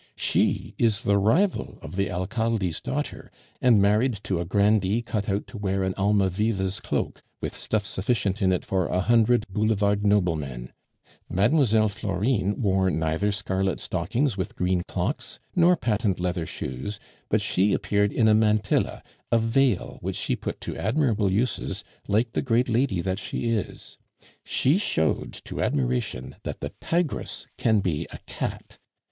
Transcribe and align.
She 0.15 0.73
is 0.79 1.03
the 1.03 1.19
rival 1.19 1.77
of 1.83 1.95
the 1.95 2.09
Alcalde's 2.09 2.81
daughter, 2.81 3.29
and 3.61 3.79
married 3.79 4.15
to 4.23 4.39
a 4.39 4.45
grandee 4.45 5.03
cut 5.03 5.29
out 5.29 5.45
to 5.45 5.59
wear 5.59 5.83
an 5.83 5.93
Almaviva's 5.93 6.79
cloak, 6.79 7.21
with 7.39 7.53
stuff 7.53 7.85
sufficient 7.85 8.41
in 8.41 8.51
it 8.51 8.65
for 8.65 8.87
a 8.87 9.01
hundred 9.01 9.45
boulevard 9.47 10.03
noblemen. 10.03 10.73
Mlle. 11.29 11.87
Florine 11.87 12.59
wore 12.59 12.89
neither 12.89 13.31
scarlet 13.31 13.79
stockings 13.79 14.35
with 14.37 14.55
green 14.55 14.81
clocks, 14.87 15.37
nor 15.55 15.75
patent 15.77 16.19
leather 16.19 16.47
shoes, 16.47 16.99
but 17.29 17.39
she 17.39 17.71
appeared 17.71 18.11
in 18.11 18.27
a 18.27 18.33
mantilla, 18.33 19.03
a 19.31 19.37
veil 19.37 19.99
which 20.01 20.15
she 20.15 20.35
put 20.35 20.59
to 20.61 20.75
admirable 20.75 21.31
uses, 21.31 21.83
like 22.07 22.31
the 22.31 22.41
great 22.41 22.67
lady 22.69 23.01
that 23.01 23.19
she 23.19 23.51
is! 23.51 23.99
She 24.43 24.79
showed 24.79 25.33
to 25.45 25.61
admiration 25.61 26.37
that 26.41 26.59
the 26.59 26.71
tigress 26.81 27.45
can 27.59 27.81
be 27.81 28.07
a 28.11 28.17
cat. 28.25 28.79